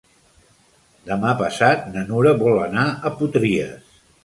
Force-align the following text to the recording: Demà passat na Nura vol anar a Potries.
Demà 1.09 1.33
passat 1.41 1.85
na 1.97 2.07
Nura 2.09 2.33
vol 2.41 2.59
anar 2.65 2.89
a 3.11 3.15
Potries. 3.21 3.97